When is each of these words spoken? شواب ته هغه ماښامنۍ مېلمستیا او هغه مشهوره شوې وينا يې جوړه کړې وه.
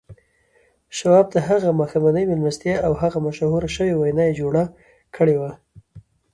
شواب 0.97 1.25
ته 1.33 1.39
هغه 1.49 1.69
ماښامنۍ 1.79 2.23
مېلمستیا 2.31 2.75
او 2.85 2.93
هغه 3.01 3.17
مشهوره 3.27 3.69
شوې 3.75 3.93
وينا 3.97 4.23
يې 4.27 4.37
جوړه 4.39 4.63
کړې 5.15 5.35
وه. 5.41 5.51